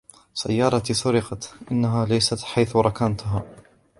سيارتي 0.33 0.93
سرقت, 0.93 1.53
انها 1.71 2.05
ليس 2.05 2.43
حيث 2.43 2.75
ركنتها. 2.75 3.43